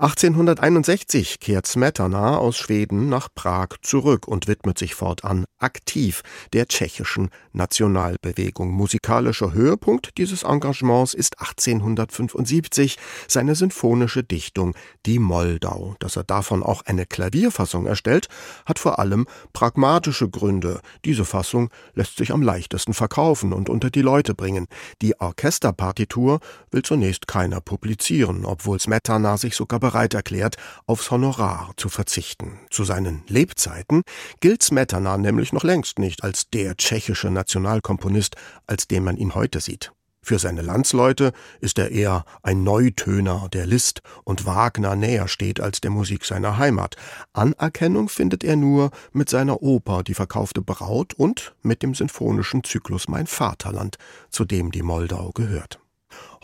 1861 0.00 1.40
kehrt 1.40 1.66
Smetana 1.66 2.38
aus 2.38 2.56
Schweden 2.56 3.10
nach 3.10 3.28
Prag 3.34 3.68
zurück 3.82 4.26
und 4.26 4.48
widmet 4.48 4.78
sich 4.78 4.94
fortan 4.94 5.44
aktiv 5.58 6.22
der 6.54 6.68
tschechischen 6.68 7.28
Nationalbewegung. 7.52 8.70
Musikalischer 8.70 9.52
Höhepunkt 9.52 10.16
dieses 10.16 10.42
Engagements 10.42 11.12
ist 11.12 11.38
1875 11.40 12.96
seine 13.28 13.54
sinfonische 13.54 14.24
Dichtung 14.24 14.74
Die 15.04 15.18
Moldau. 15.18 15.96
Dass 15.98 16.16
er 16.16 16.24
davon 16.24 16.62
auch 16.62 16.80
eine 16.86 17.04
Klavierfassung 17.04 17.84
erstellt, 17.84 18.28
hat 18.64 18.78
vor 18.78 19.00
allem 19.00 19.26
pragmatische 19.52 20.30
Gründe. 20.30 20.80
Diese 21.04 21.26
Fassung 21.26 21.68
lässt 21.92 22.16
sich 22.16 22.32
am 22.32 22.40
leichtesten 22.40 22.94
verkaufen 22.94 23.52
und 23.52 23.68
unter 23.68 23.90
die 23.90 24.00
Leute 24.00 24.34
bringen. 24.34 24.66
Die 25.02 25.20
Orchesterpartitur 25.20 26.40
will 26.70 26.80
zunächst 26.80 27.26
keiner 27.26 27.60
publizieren, 27.60 28.46
obwohl 28.46 28.80
Smetana 28.80 29.36
sich 29.36 29.54
sogar 29.54 29.89
bereit 29.90 30.14
erklärt, 30.14 30.56
aufs 30.86 31.10
Honorar 31.10 31.72
zu 31.76 31.88
verzichten. 31.88 32.60
Zu 32.70 32.84
seinen 32.84 33.24
Lebzeiten 33.26 34.02
gilt 34.38 34.62
Smetana 34.62 35.18
nämlich 35.18 35.52
noch 35.52 35.64
längst 35.64 35.98
nicht 35.98 36.22
als 36.22 36.48
der 36.48 36.76
tschechische 36.76 37.28
Nationalkomponist, 37.30 38.36
als 38.68 38.86
den 38.86 39.02
man 39.02 39.16
ihn 39.16 39.34
heute 39.34 39.58
sieht. 39.60 39.92
Für 40.22 40.38
seine 40.38 40.62
Landsleute 40.62 41.32
ist 41.60 41.78
er 41.78 41.90
eher 41.90 42.24
ein 42.42 42.62
Neutöner, 42.62 43.48
der 43.52 43.66
List 43.66 44.02
und 44.22 44.46
Wagner 44.46 44.94
näher 44.94 45.26
steht 45.26 45.60
als 45.60 45.80
der 45.80 45.90
Musik 45.90 46.24
seiner 46.24 46.58
Heimat. 46.58 46.94
Anerkennung 47.32 48.08
findet 48.08 48.44
er 48.44 48.54
nur 48.54 48.90
mit 49.12 49.28
seiner 49.28 49.62
Oper 49.62 50.04
Die 50.04 50.14
verkaufte 50.14 50.60
Braut 50.60 51.14
und 51.14 51.54
mit 51.62 51.82
dem 51.82 51.94
sinfonischen 51.94 52.62
Zyklus 52.62 53.08
Mein 53.08 53.26
Vaterland, 53.26 53.96
zu 54.28 54.44
dem 54.44 54.70
die 54.70 54.82
Moldau 54.82 55.30
gehört. 55.32 55.79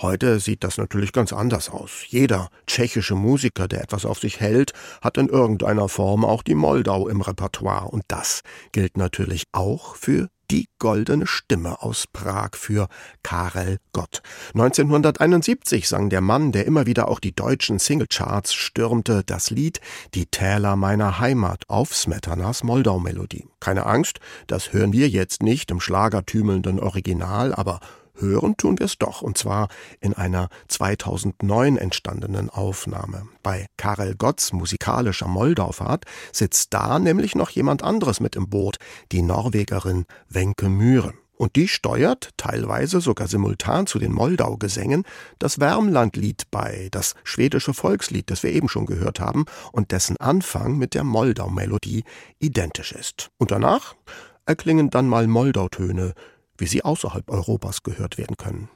Heute 0.00 0.40
sieht 0.40 0.64
das 0.64 0.78
natürlich 0.78 1.12
ganz 1.12 1.32
anders 1.32 1.70
aus. 1.70 2.04
Jeder 2.08 2.48
tschechische 2.66 3.14
Musiker, 3.14 3.68
der 3.68 3.82
etwas 3.82 4.04
auf 4.04 4.18
sich 4.18 4.40
hält, 4.40 4.72
hat 5.00 5.18
in 5.18 5.28
irgendeiner 5.28 5.88
Form 5.88 6.24
auch 6.24 6.42
die 6.42 6.54
Moldau 6.54 7.08
im 7.08 7.20
Repertoire. 7.20 7.88
Und 7.88 8.04
das 8.08 8.42
gilt 8.72 8.96
natürlich 8.96 9.44
auch 9.52 9.96
für 9.96 10.28
die 10.50 10.68
goldene 10.78 11.26
Stimme 11.26 11.82
aus 11.82 12.06
Prag 12.12 12.50
für 12.54 12.88
Karel 13.22 13.78
Gott. 13.92 14.22
1971 14.54 15.88
sang 15.88 16.08
der 16.10 16.20
Mann, 16.20 16.52
der 16.52 16.66
immer 16.66 16.86
wieder 16.86 17.08
auch 17.08 17.20
die 17.20 17.34
deutschen 17.34 17.78
Singlecharts 17.78 18.54
stürmte, 18.54 19.22
das 19.24 19.50
Lied 19.50 19.80
Die 20.14 20.26
Täler 20.26 20.76
meiner 20.76 21.18
Heimat 21.18 21.64
auf 21.68 21.94
Smetanas 21.94 22.62
Moldau-Melodie. 22.62 23.46
Keine 23.60 23.86
Angst, 23.86 24.20
das 24.46 24.72
hören 24.72 24.92
wir 24.92 25.08
jetzt 25.08 25.42
nicht 25.42 25.70
im 25.70 25.80
schlagertümelnden 25.80 26.78
Original, 26.78 27.54
aber 27.54 27.80
Hören 28.18 28.56
tun 28.56 28.78
wir 28.78 28.86
es 28.86 28.98
doch, 28.98 29.22
und 29.22 29.38
zwar 29.38 29.68
in 30.00 30.14
einer 30.14 30.48
2009 30.68 31.76
entstandenen 31.76 32.50
Aufnahme. 32.50 33.28
Bei 33.42 33.66
Karel 33.76 34.14
Gotts 34.16 34.52
musikalischer 34.52 35.28
Moldaufahrt 35.28 36.04
sitzt 36.32 36.72
da 36.74 36.98
nämlich 36.98 37.34
noch 37.34 37.50
jemand 37.50 37.82
anderes 37.82 38.20
mit 38.20 38.36
im 38.36 38.48
Boot, 38.48 38.76
die 39.12 39.22
Norwegerin 39.22 40.06
Wenke 40.28 40.68
Mühre. 40.68 41.14
Und 41.36 41.56
die 41.56 41.68
steuert, 41.68 42.30
teilweise 42.38 43.00
sogar 43.00 43.28
simultan 43.28 43.86
zu 43.86 43.98
den 43.98 44.12
Moldau-Gesängen, 44.12 45.04
das 45.38 45.60
Wärmlandlied 45.60 46.44
bei, 46.50 46.88
das 46.90 47.14
schwedische 47.24 47.74
Volkslied, 47.74 48.30
das 48.30 48.42
wir 48.42 48.52
eben 48.52 48.68
schon 48.68 48.86
gehört 48.86 49.20
haben 49.20 49.44
und 49.72 49.92
dessen 49.92 50.16
Anfang 50.16 50.78
mit 50.78 50.94
der 50.94 51.04
Moldau-Melodie 51.04 52.04
identisch 52.38 52.92
ist. 52.92 53.30
Und 53.36 53.50
danach 53.50 53.94
erklingen 54.46 54.88
dann 54.88 55.08
mal 55.08 55.26
Moldau-Töne, 55.26 56.14
wie 56.58 56.66
sie 56.66 56.84
außerhalb 56.84 57.30
Europas 57.30 57.82
gehört 57.82 58.18
werden 58.18 58.36
können. 58.36 58.68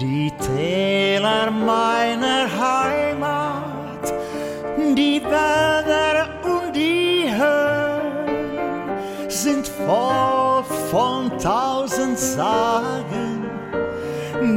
Die 0.00 0.30
Täler 0.38 1.50
meiner 1.50 2.46
Heimat, 2.48 4.14
die 4.96 5.20
Wälder 5.22 6.33
sind 9.44 9.68
voll 9.68 10.64
von 10.90 11.30
tausend 11.38 12.18
Sagen, 12.18 13.44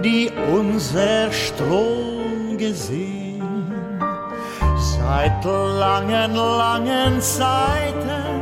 die 0.02 0.32
unser 0.58 1.30
Strom 1.30 2.58
gesehen. 2.58 3.44
Seit 4.78 5.44
langen, 5.44 6.36
langen 6.36 7.20
Zeiten 7.20 8.42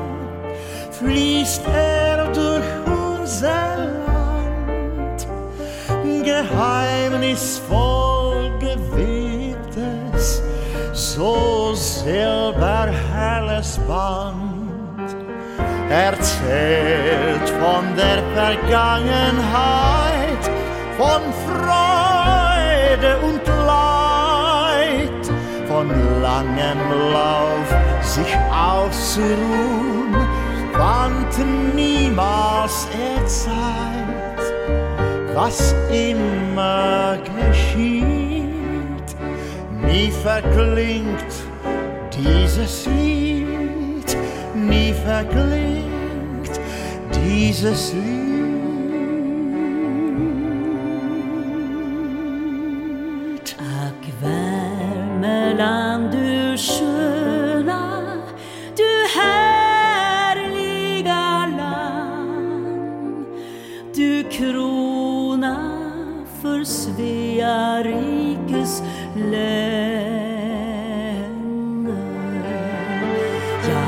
fließt 0.92 1.64
er 1.74 2.32
durch 2.32 2.64
unser 2.86 3.90
Land, 4.06 5.26
geheimnisvoll 6.24 8.52
gewebtes, 8.60 10.44
so 10.94 11.74
silberhelles 11.74 13.80
Band, 13.88 14.45
erzählt 15.96 17.48
von 17.62 17.96
der 17.96 18.22
Vergangenheit, 18.34 20.44
von 20.98 21.22
Freude 21.46 23.18
und 23.24 23.48
Leid, 23.66 25.24
von 25.70 25.88
langem 26.22 26.80
Lauf 27.14 27.70
sich 28.02 28.36
auszuruhen, 28.52 30.14
wand 30.74 31.34
niemals 31.74 32.90
er 32.92 33.26
Zeit, 33.26 34.44
was 35.34 35.74
immer 35.92 37.18
geschieht, 37.40 39.16
nie 39.82 40.12
verklingt 40.12 41.34
dieses 42.12 42.86
Lied, 42.86 44.18
nie 44.54 44.94
verklingt 44.94 45.75
dieses 47.26 47.94
Lied. 47.94 48.06
Ack 53.58 54.04
Värmeland, 54.22 56.12
du 56.12 56.58
sköna, 56.58 58.02
du 58.78 59.08
härliga 59.20 60.46
land. 61.58 63.26
Du 63.96 64.24
krona 64.24 65.58
för 66.42 66.64
Svea 66.64 67.84
rikes 67.84 68.84
länder. 69.16 69.66
Ja, 73.70 73.86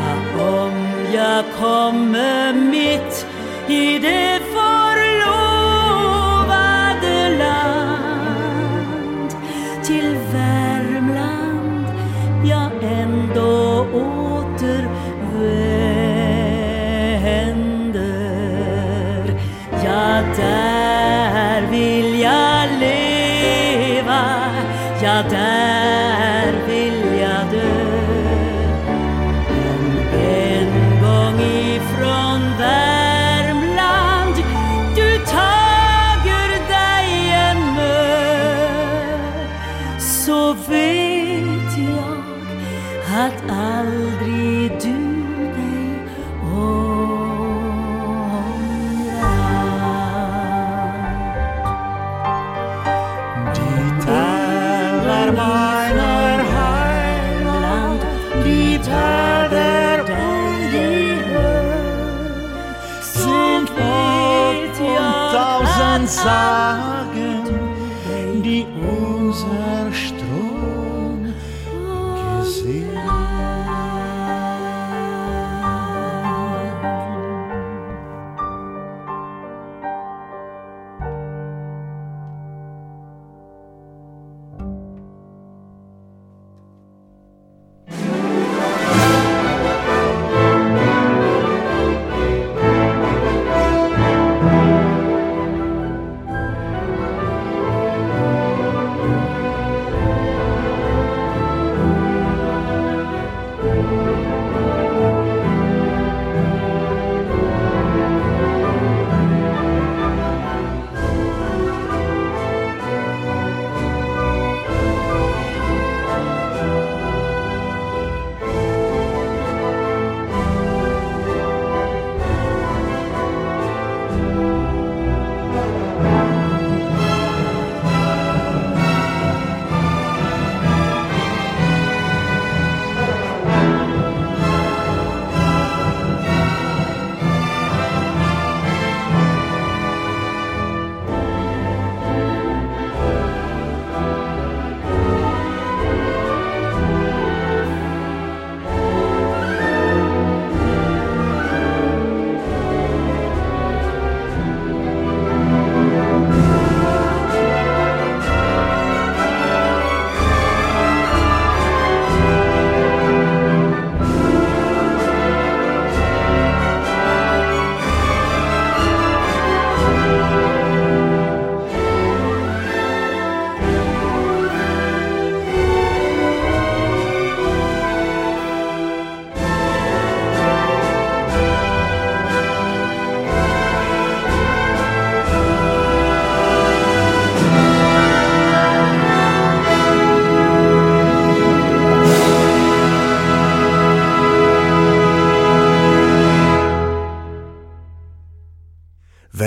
om 0.59 0.73
jag 1.13 1.45
kommer 1.59 2.46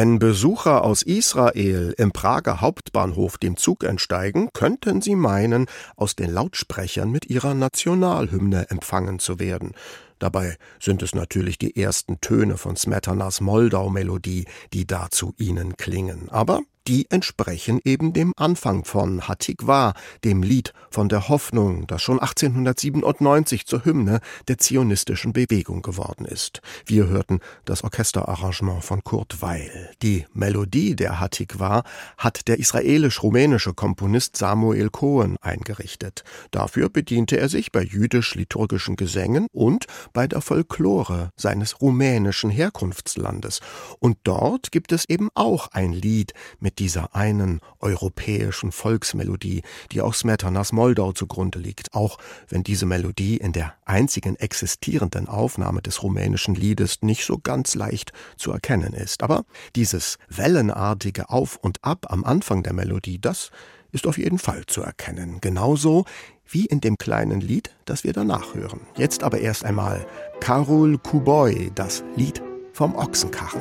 Wenn 0.00 0.18
Besucher 0.18 0.82
aus 0.82 1.02
Israel 1.02 1.94
im 1.98 2.10
Prager 2.10 2.62
Hauptbahnhof 2.62 3.36
dem 3.36 3.58
Zug 3.58 3.84
entsteigen, 3.84 4.48
könnten 4.54 5.02
sie 5.02 5.14
meinen, 5.14 5.66
aus 5.94 6.16
den 6.16 6.30
Lautsprechern 6.30 7.10
mit 7.10 7.28
ihrer 7.28 7.52
Nationalhymne 7.52 8.70
empfangen 8.70 9.18
zu 9.18 9.38
werden. 9.38 9.74
Dabei 10.18 10.56
sind 10.80 11.02
es 11.02 11.14
natürlich 11.14 11.58
die 11.58 11.76
ersten 11.76 12.18
Töne 12.22 12.56
von 12.56 12.76
Smetanas 12.76 13.42
Moldau-Melodie, 13.42 14.46
die 14.72 14.86
da 14.86 15.10
zu 15.10 15.34
ihnen 15.36 15.76
klingen. 15.76 16.30
Aber 16.30 16.62
die 16.90 17.08
entsprechen 17.08 17.78
eben 17.84 18.12
dem 18.12 18.32
Anfang 18.36 18.84
von 18.84 19.28
Hatikwa, 19.28 19.94
dem 20.24 20.42
Lied 20.42 20.72
von 20.90 21.08
der 21.08 21.28
Hoffnung, 21.28 21.86
das 21.86 22.02
schon 22.02 22.18
1897 22.18 23.64
zur 23.64 23.84
Hymne 23.84 24.18
der 24.48 24.58
zionistischen 24.58 25.32
Bewegung 25.32 25.82
geworden 25.82 26.24
ist. 26.24 26.60
Wir 26.84 27.06
hörten 27.06 27.38
das 27.64 27.84
Orchesterarrangement 27.84 28.82
von 28.82 29.04
Kurt 29.04 29.40
Weil. 29.40 29.92
Die 30.02 30.26
Melodie 30.32 30.96
der 30.96 31.20
Hatikwa 31.20 31.84
hat 32.18 32.48
der 32.48 32.58
israelisch-rumänische 32.58 33.72
Komponist 33.72 34.36
Samuel 34.36 34.90
Cohen 34.90 35.36
eingerichtet. 35.40 36.24
Dafür 36.50 36.88
bediente 36.88 37.38
er 37.38 37.48
sich 37.48 37.70
bei 37.70 37.84
jüdisch-liturgischen 37.84 38.96
Gesängen 38.96 39.46
und 39.52 39.86
bei 40.12 40.26
der 40.26 40.40
Folklore 40.40 41.30
seines 41.36 41.80
rumänischen 41.80 42.50
Herkunftslandes. 42.50 43.60
Und 44.00 44.18
dort 44.24 44.72
gibt 44.72 44.90
es 44.90 45.08
eben 45.08 45.28
auch 45.36 45.68
ein 45.68 45.92
Lied 45.92 46.34
mit 46.58 46.79
dieser 46.80 47.14
einen 47.14 47.60
europäischen 47.78 48.72
Volksmelodie, 48.72 49.62
die 49.92 50.00
auch 50.00 50.14
Smetanas 50.14 50.72
Moldau 50.72 51.12
zugrunde 51.12 51.58
liegt, 51.58 51.94
auch 51.94 52.18
wenn 52.48 52.64
diese 52.64 52.86
Melodie 52.86 53.36
in 53.36 53.52
der 53.52 53.74
einzigen 53.84 54.36
existierenden 54.36 55.28
Aufnahme 55.28 55.82
des 55.82 56.02
rumänischen 56.02 56.54
Liedes 56.54 57.02
nicht 57.02 57.24
so 57.24 57.38
ganz 57.38 57.74
leicht 57.74 58.12
zu 58.36 58.50
erkennen 58.50 58.94
ist. 58.94 59.22
Aber 59.22 59.44
dieses 59.76 60.16
wellenartige 60.28 61.28
Auf 61.28 61.56
und 61.56 61.84
Ab 61.84 62.06
am 62.08 62.24
Anfang 62.24 62.62
der 62.62 62.72
Melodie, 62.72 63.20
das 63.20 63.50
ist 63.92 64.06
auf 64.06 64.18
jeden 64.18 64.38
Fall 64.38 64.64
zu 64.66 64.82
erkennen. 64.82 65.40
Genauso 65.40 66.06
wie 66.48 66.64
in 66.64 66.80
dem 66.80 66.96
kleinen 66.96 67.40
Lied, 67.40 67.70
das 67.84 68.04
wir 68.04 68.12
danach 68.12 68.54
hören. 68.54 68.80
Jetzt 68.96 69.22
aber 69.22 69.40
erst 69.40 69.64
einmal 69.64 70.06
Karol 70.40 70.98
Kuboy, 70.98 71.70
das 71.74 72.02
Lied 72.16 72.42
vom 72.72 72.96
Ochsenkarren. 72.96 73.60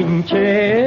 Pânce, 0.00 0.36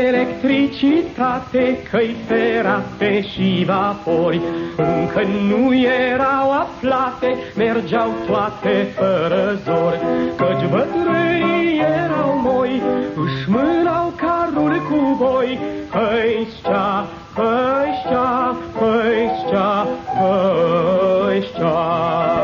electricitate, 0.08 1.78
căi 1.92 2.16
ferate 2.28 3.22
și 3.22 3.64
vapori. 3.66 4.42
Încă 4.78 5.22
nu 5.48 5.74
erau 6.14 6.52
aflate, 6.52 7.38
mergeau 7.56 8.10
toate 8.28 8.88
fără 8.96 9.60
zor 9.64 10.00
Căci 10.38 10.70
bătrânii 10.70 11.80
erau 11.80 12.40
moi, 12.44 12.82
își 13.16 13.50
mânau 13.50 14.14
carul 14.16 14.82
cu 14.90 15.16
boi. 15.18 15.60
Hăișcea, 15.90 17.06
hăișcea, 17.36 18.56
hăișcea, 18.80 19.88
hăișcea 20.16 20.84
Hăișcea, 21.30 22.43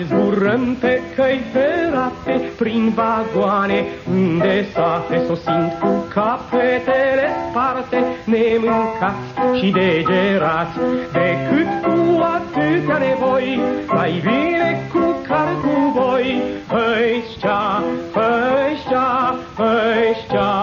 Azi 0.00 0.08
zburăm 0.08 0.76
pe 0.80 1.00
căi 1.16 1.40
ferate, 1.52 2.50
prin 2.58 2.92
vagoane, 2.94 3.84
unde 4.10 4.66
sate, 4.72 5.22
sosind 5.26 5.72
cu 5.80 6.06
capetele 6.14 7.26
sparte, 7.48 7.98
nemâncați 8.24 9.58
și 9.58 9.70
degerați, 9.70 10.76
decât 11.12 11.70
cu 11.82 12.20
atâtea 12.36 12.98
nevoi, 12.98 13.60
mai 13.86 14.22
bine 14.24 14.88
cu 14.92 15.16
car 15.28 15.52
cu 15.62 15.74
voi, 15.98 16.42
hăișcea, 16.68 17.82
hăișcea, 18.14 19.36
hăișcea, 19.58 20.59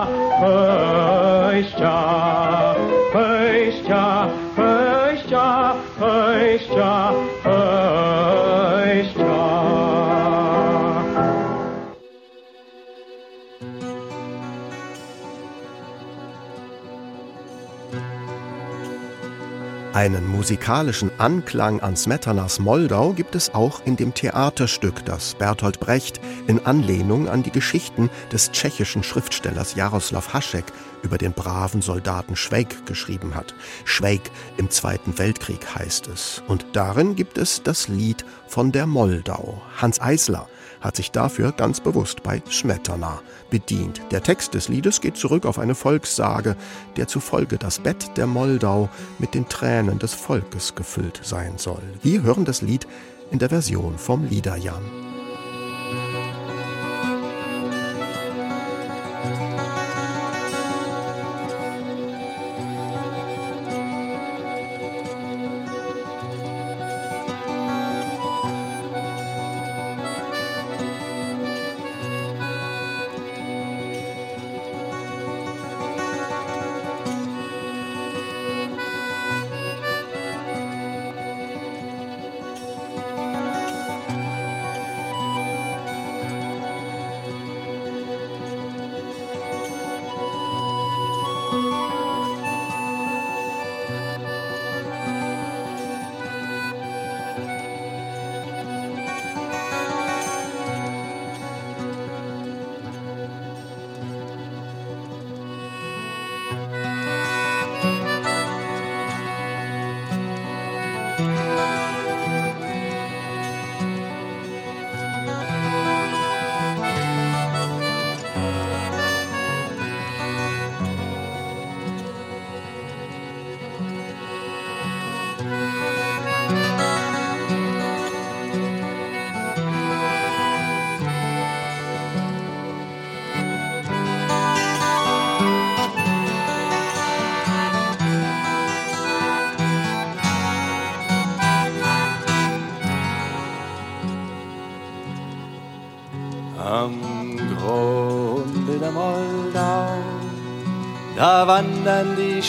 Einen 19.97 20.27
musikalischen 20.27 21.09
Anklang 21.17 21.79
an 21.79 21.95
Smetanas 21.95 22.59
Moldau 22.59 23.13
gibt 23.13 23.33
es 23.33 23.55
auch 23.55 23.81
in 23.83 23.95
dem 23.95 24.13
Theaterstück, 24.13 25.03
das 25.05 25.33
Bertolt 25.33 25.79
Brecht 25.79 26.21
in 26.45 26.63
Anlehnung 26.63 27.27
an 27.27 27.41
die 27.41 27.49
Geschichten 27.49 28.11
des 28.31 28.51
tschechischen 28.51 29.01
Schriftstellers 29.01 29.73
Jaroslav 29.73 30.35
Hašek 30.35 30.65
über 31.01 31.17
den 31.17 31.33
braven 31.33 31.81
Soldaten 31.81 32.35
Schweig 32.35 32.85
geschrieben 32.85 33.33
hat. 33.33 33.55
Schweig 33.85 34.21
im 34.57 34.69
Zweiten 34.69 35.17
Weltkrieg 35.17 35.65
heißt 35.73 36.09
es. 36.09 36.43
Und 36.47 36.67
darin 36.73 37.15
gibt 37.15 37.39
es 37.39 37.63
das 37.63 37.87
Lied 37.87 38.23
von 38.45 38.71
der 38.71 38.85
Moldau. 38.85 39.63
Hans 39.81 39.99
Eisler 39.99 40.47
hat 40.82 40.95
sich 40.95 41.11
dafür 41.11 41.51
ganz 41.51 41.80
bewusst 41.80 42.23
bei 42.23 42.41
Smetana 42.49 43.21
bedient. 43.49 44.01
Der 44.11 44.23
Text 44.23 44.53
des 44.53 44.69
Liedes 44.69 45.01
geht 45.01 45.17
zurück 45.17 45.45
auf 45.45 45.59
eine 45.59 45.75
Volkssage, 45.75 46.55
der 46.95 47.07
zufolge 47.07 47.57
das 47.57 47.80
Bett 47.80 48.17
der 48.17 48.28
Moldau 48.28 48.89
mit 49.19 49.34
den 49.34 49.47
Tränen 49.49 49.99
des 49.99 50.13
Volkes 50.13 50.75
gefüllt 50.75 51.21
sein 51.23 51.53
soll. 51.57 51.84
Wir 52.01 52.21
hören 52.21 52.45
das 52.45 52.61
Lied 52.61 52.88
in 53.32 53.39
der 53.39 53.49
Version 53.49 53.97
vom 53.97 54.25
Liederjan. 54.25 55.16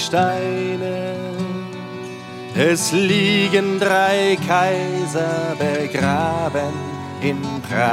Steine. 0.09 1.15
Es 2.57 2.93
liegen 2.93 3.79
drei 3.79 4.39
Kaiser 4.49 5.55
begraben 5.59 6.73
in 7.21 7.43
Prag. 7.69 7.91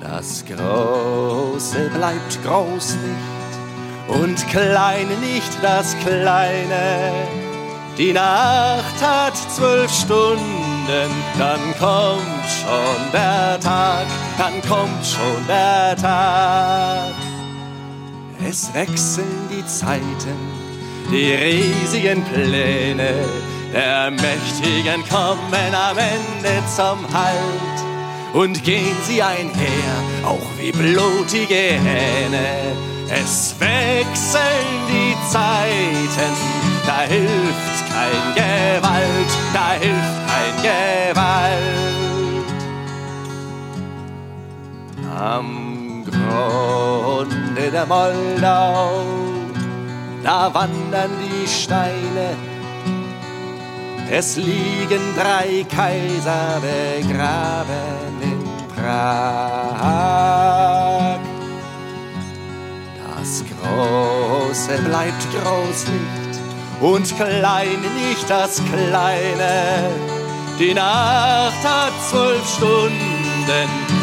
Das 0.00 0.44
Große 0.46 1.90
bleibt 1.90 2.38
groß 2.44 2.98
nicht 3.02 4.20
und 4.20 4.48
klein 4.48 5.08
nicht 5.20 5.58
das 5.60 5.96
Kleine. 6.04 7.12
Die 7.98 8.12
Nacht 8.12 9.02
hat 9.02 9.36
zwölf 9.36 9.92
Stunden, 9.92 11.10
dann 11.36 11.74
kommt 11.80 12.46
schon 12.48 13.12
der 13.12 13.58
Tag, 13.58 14.06
dann 14.38 14.62
kommt 14.62 15.04
schon 15.04 15.46
der 15.48 15.96
Tag. 15.96 17.23
Es 18.48 18.72
wechseln 18.74 19.48
die 19.50 19.66
Zeiten, 19.66 20.36
die 21.10 21.32
riesigen 21.32 22.22
Pläne 22.24 23.14
der 23.72 24.10
Mächtigen 24.10 25.02
kommen 25.08 25.74
am 25.74 25.98
Ende 25.98 26.62
zum 26.76 26.98
Halt 27.12 27.84
und 28.34 28.62
gehen 28.62 28.96
sie 29.04 29.22
einher, 29.22 29.94
auch 30.24 30.46
wie 30.58 30.72
blutige 30.72 31.54
Hähne. 31.54 32.46
Es 33.08 33.54
wechseln 33.58 34.86
die 34.88 35.16
Zeiten, 35.30 36.32
da 36.86 37.00
hilft 37.00 37.86
kein 37.88 38.34
Gewalt, 38.34 39.32
da 39.52 39.72
hilft 39.72 40.26
kein 40.28 40.54
Gewalt. 41.12 41.64
Am 45.18 46.04
Grunde 47.54 47.70
der 47.70 47.86
Moldau, 47.86 49.04
da 50.24 50.52
wandern 50.52 51.10
die 51.22 51.46
Steine, 51.46 52.36
es 54.10 54.36
liegen 54.36 55.14
drei 55.16 55.64
Kaiser 55.64 56.60
begraben 56.60 58.20
in 58.22 58.42
Prag. 58.74 59.94
Das 63.18 63.44
Große 63.44 64.82
bleibt 64.82 65.26
groß 65.30 65.86
nicht 65.86 66.40
und 66.80 67.16
klein 67.16 67.80
nicht 68.10 68.28
das 68.28 68.60
Kleine. 68.64 69.90
Die 70.58 70.74
Nacht 70.74 71.62
hat 71.62 71.92
zwölf 72.10 72.48
Stunden, 72.48 72.90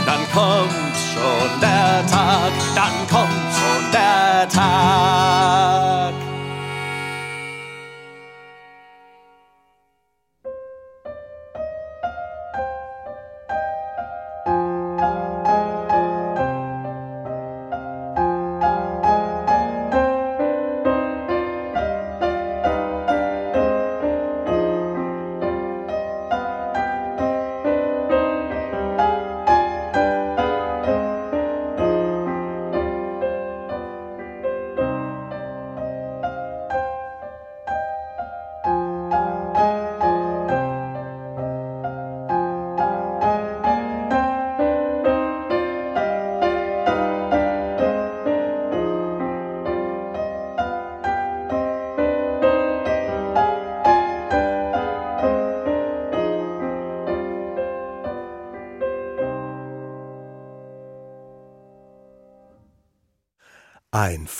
dann 0.06 0.32
kommt 0.34 0.81
schon 1.14 1.60
der 1.60 2.06
Tag, 2.08 2.52
dann 2.76 3.08
kommt 3.10 3.54
schon 3.54 3.92
der 3.92 4.48
Tag. 4.50 6.21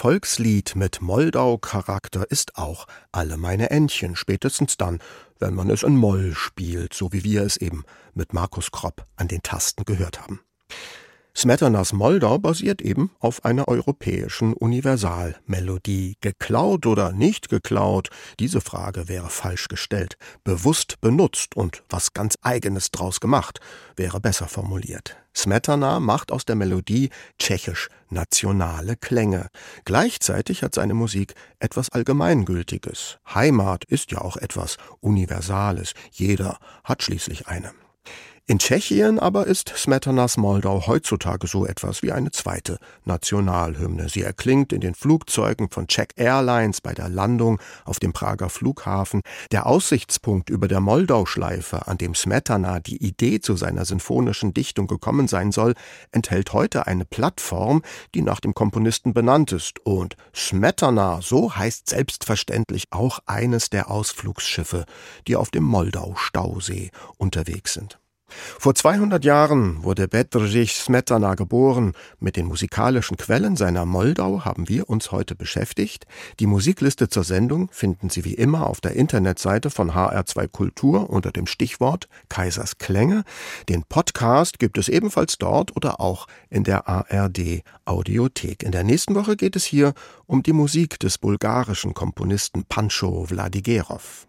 Volkslied 0.02 0.76
mit 0.76 1.00
Moldau-Charakter 1.00 2.26
ist 2.32 2.58
auch 2.58 2.88
Alle 3.12 3.38
meine 3.38 3.70
Entchen, 3.70 4.16
spätestens 4.16 4.76
dann, 4.76 4.98
wenn 5.38 5.54
man 5.54 5.70
es 5.70 5.84
in 5.84 5.96
Moll 5.96 6.34
spielt, 6.34 6.96
so 6.96 7.14
wie 7.14 7.24
wir 7.24 7.44
es 7.44 7.58
eben 7.58 7.84
mit 8.16 8.34
Markus 8.34 8.72
Kropp 8.72 9.06
an 9.16 9.28
den 9.28 9.44
Tasten 9.44 9.86
gehört 9.86 10.20
haben. 10.20 10.40
Smetanas 11.38 11.94
Moldau 11.94 12.40
basiert 12.40 12.82
eben 12.82 13.12
auf 13.20 13.46
einer 13.46 13.68
europäischen 13.68 14.54
Universalmelodie. 14.54 16.16
Geklaut 16.20 16.88
oder 16.88 17.12
nicht 17.12 17.50
geklaut, 17.50 18.10
diese 18.40 18.60
Frage 18.60 19.08
wäre 19.08 19.30
falsch 19.30 19.68
gestellt. 19.68 20.18
Bewusst 20.44 21.00
benutzt 21.02 21.56
und 21.56 21.84
was 21.92 22.14
ganz 22.14 22.40
eigenes 22.42 22.90
draus 22.90 23.20
gemacht, 23.20 23.60
wäre 23.96 24.20
besser 24.20 24.48
formuliert. 24.48 25.21
Smetana 25.36 26.00
macht 26.00 26.32
aus 26.32 26.46
der 26.46 26.56
Melodie 26.56 27.10
tschechisch 27.40 27.90
nationale 28.10 28.96
Klänge. 28.98 29.48
Gleichzeitig 29.86 30.64
hat 30.64 30.76
seine 30.76 30.94
Musik 30.94 31.34
etwas 31.60 31.90
Allgemeingültiges. 31.90 33.20
Heimat 33.34 33.86
ist 33.86 34.12
ja 34.12 34.20
auch 34.20 34.38
etwas 34.38 34.78
Universales. 35.00 35.94
Jeder 36.12 36.60
hat 36.84 37.04
schließlich 37.04 37.48
eine. 37.48 37.72
In 38.52 38.60
Tschechien 38.60 39.18
aber 39.18 39.48
ist 39.48 39.72
Smetanas 39.78 40.36
Moldau 40.36 40.86
heutzutage 40.86 41.48
so 41.48 41.66
etwas 41.66 42.02
wie 42.02 42.12
eine 42.12 42.32
zweite 42.32 42.80
Nationalhymne. 43.06 44.10
Sie 44.10 44.24
erklingt 44.24 44.74
in 44.74 44.82
den 44.82 44.94
Flugzeugen 44.94 45.70
von 45.70 45.88
Czech 45.88 46.10
Airlines 46.18 46.82
bei 46.82 46.94
der 46.94 47.08
Landung 47.08 47.62
auf 47.86 48.02
dem 48.02 48.12
Prager 48.12 48.50
Flughafen. 48.50 49.22
Der 49.54 49.68
Aussichtspunkt 49.68 50.50
über 50.50 50.68
der 50.68 50.82
Moldau-Schleife, 50.82 51.88
an 51.88 51.98
dem 51.98 52.14
Smetana 52.14 52.82
die 52.82 53.02
Idee 53.02 53.40
zu 53.40 53.56
seiner 53.56 53.86
sinfonischen 53.86 54.54
Dichtung 54.54 54.88
gekommen 54.88 55.30
sein 55.30 55.54
soll, 55.54 55.74
enthält 56.12 56.52
heute 56.52 56.88
eine 56.88 57.06
Plattform, 57.06 57.82
die 58.14 58.22
nach 58.22 58.42
dem 58.42 58.54
Komponisten 58.54 59.14
benannt 59.14 59.54
ist. 59.54 59.80
Und 59.86 60.18
Smetana, 60.36 61.22
so 61.22 61.56
heißt 61.56 61.88
selbstverständlich 61.88 62.88
auch 62.92 63.20
eines 63.28 63.70
der 63.70 63.90
Ausflugsschiffe, 63.90 64.84
die 65.26 65.38
auf 65.38 65.52
dem 65.52 65.64
Moldau-Stausee 65.64 66.92
unterwegs 67.18 67.76
sind. 67.76 68.01
Vor 68.60 68.76
200 68.76 69.24
Jahren 69.26 69.84
wurde 69.84 70.08
Bedřich 70.08 70.76
Smetana 70.76 71.36
geboren. 71.36 71.94
Mit 72.20 72.36
den 72.36 72.46
musikalischen 72.46 73.18
Quellen 73.18 73.56
seiner 73.56 73.86
Moldau 73.86 74.46
haben 74.46 74.70
wir 74.70 74.90
uns 74.90 75.12
heute 75.12 75.36
beschäftigt. 75.36 76.06
Die 76.40 76.48
Musikliste 76.48 77.10
zur 77.10 77.24
Sendung 77.24 77.70
finden 77.72 78.10
Sie 78.10 78.26
wie 78.26 78.34
immer 78.34 78.68
auf 78.68 78.82
der 78.82 78.96
Internetseite 78.96 79.70
von 79.70 79.92
HR2 79.92 80.48
Kultur 80.48 81.10
unter 81.10 81.32
dem 81.32 81.48
Stichwort 81.48 82.08
Kaisers 82.30 82.78
Klänge. 82.78 83.24
Den 83.70 83.84
Podcast 83.84 84.60
gibt 84.60 84.78
es 84.78 84.90
ebenfalls 84.90 85.38
dort 85.38 85.76
oder 85.76 86.00
auch 86.00 86.28
in 86.50 86.64
der 86.64 86.88
ARD 86.88 87.64
Audiothek. 87.86 88.64
In 88.64 88.72
der 88.72 88.84
nächsten 88.84 89.16
Woche 89.16 89.36
geht 89.36 89.56
es 89.56 89.66
hier 89.66 89.94
um 90.26 90.44
die 90.44 90.54
Musik 90.54 91.00
des 91.00 91.18
bulgarischen 91.18 91.94
Komponisten 91.94 92.64
Pancho 92.66 93.26
Vladigerov. 93.26 94.28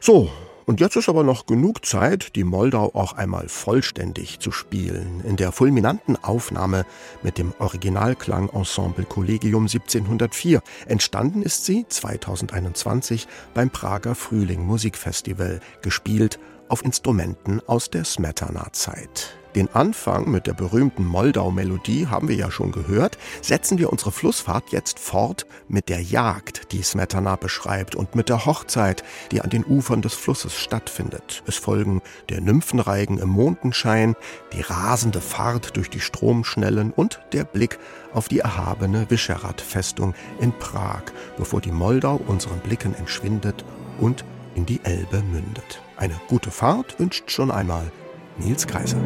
So, 0.00 0.30
und 0.68 0.80
jetzt 0.80 0.96
ist 0.96 1.08
aber 1.08 1.22
noch 1.24 1.46
genug 1.46 1.86
Zeit, 1.86 2.36
die 2.36 2.44
Moldau 2.44 2.94
auch 2.94 3.14
einmal 3.14 3.48
vollständig 3.48 4.38
zu 4.38 4.52
spielen. 4.52 5.22
In 5.26 5.36
der 5.36 5.50
fulminanten 5.50 6.22
Aufnahme 6.22 6.84
mit 7.22 7.38
dem 7.38 7.54
Originalklangensemble 7.58 9.06
Collegium 9.06 9.62
1704. 9.62 10.60
Entstanden 10.86 11.40
ist 11.40 11.64
sie 11.64 11.86
2021 11.88 13.28
beim 13.54 13.70
Prager 13.70 14.14
Frühling 14.14 14.62
Musikfestival, 14.66 15.60
gespielt 15.80 16.38
auf 16.68 16.84
Instrumenten 16.84 17.62
aus 17.66 17.88
der 17.88 18.04
Smetana-Zeit. 18.04 19.38
Den 19.58 19.74
Anfang 19.74 20.30
mit 20.30 20.46
der 20.46 20.52
berühmten 20.52 21.04
Moldau-Melodie 21.04 22.06
haben 22.06 22.28
wir 22.28 22.36
ja 22.36 22.48
schon 22.48 22.70
gehört. 22.70 23.18
Setzen 23.42 23.76
wir 23.78 23.90
unsere 23.90 24.12
Flussfahrt 24.12 24.70
jetzt 24.70 25.00
fort 25.00 25.46
mit 25.66 25.88
der 25.88 26.00
Jagd, 26.00 26.70
die 26.70 26.80
Smetana 26.80 27.34
beschreibt, 27.34 27.96
und 27.96 28.14
mit 28.14 28.28
der 28.28 28.46
Hochzeit, 28.46 29.02
die 29.32 29.40
an 29.40 29.50
den 29.50 29.64
Ufern 29.64 30.00
des 30.00 30.14
Flusses 30.14 30.54
stattfindet. 30.54 31.42
Es 31.44 31.56
folgen 31.56 32.02
der 32.28 32.40
Nymphenreigen 32.40 33.18
im 33.18 33.30
Mondenschein, 33.30 34.14
die 34.52 34.60
rasende 34.60 35.20
Fahrt 35.20 35.76
durch 35.76 35.90
die 35.90 35.98
Stromschnellen 35.98 36.92
und 36.92 37.18
der 37.32 37.42
Blick 37.42 37.80
auf 38.14 38.28
die 38.28 38.38
erhabene 38.38 39.10
Visegrad-Festung 39.10 40.14
in 40.38 40.52
Prag, 40.52 41.02
bevor 41.36 41.60
die 41.60 41.72
Moldau 41.72 42.20
unseren 42.28 42.60
Blicken 42.60 42.94
entschwindet 42.94 43.64
und 43.98 44.24
in 44.54 44.66
die 44.66 44.78
Elbe 44.84 45.20
mündet. 45.20 45.82
Eine 45.96 46.14
gute 46.28 46.52
Fahrt 46.52 47.00
wünscht 47.00 47.32
schon 47.32 47.50
einmal 47.50 47.90
Nils 48.38 48.66
Kaiser. 48.66 48.98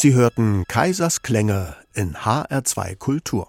Sie 0.00 0.14
hörten 0.14 0.62
Kaisers 0.68 1.22
Klänge 1.22 1.74
in 1.92 2.14
HR2 2.14 2.94
Kultur. 2.94 3.48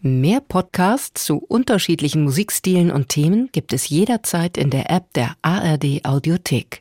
Mehr 0.00 0.40
Podcasts 0.40 1.24
zu 1.24 1.36
unterschiedlichen 1.36 2.24
Musikstilen 2.24 2.90
und 2.90 3.08
Themen 3.08 3.50
gibt 3.52 3.72
es 3.72 3.88
jederzeit 3.88 4.56
in 4.56 4.70
der 4.70 4.90
App 4.90 5.12
der 5.12 5.36
ARD 5.42 6.04
Audiothek. 6.04 6.80